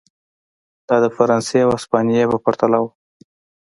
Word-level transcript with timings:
دا 0.87 0.95
د 1.03 1.05
فرانسې 1.15 1.59
او 1.65 1.69
هسپانیې 1.77 2.23
په 2.31 2.37
پرتله 2.45 2.77
و. 2.81 2.85